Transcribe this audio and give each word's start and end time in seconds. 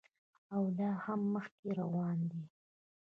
او 0.55 0.63
لا 0.77 0.91
هم 1.05 1.21
مخکې 1.35 1.69
روان 1.79 2.17
دی. 2.31 2.43